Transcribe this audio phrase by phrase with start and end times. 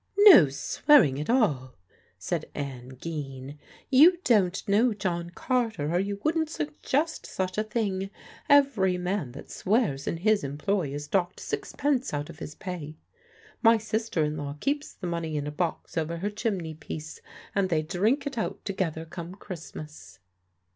[0.17, 1.75] "No swearing at all,"
[2.17, 3.59] said Ann Geen.
[3.91, 8.09] "You don't know John Carter, or you wouldn' suggest such a thing.
[8.49, 12.97] Every man that swears in his employ is docked sixpence out of his pay.
[13.61, 17.21] My sister in law keeps the money in a box over her chimney piece,
[17.53, 20.17] and they drink it out together come Christmas."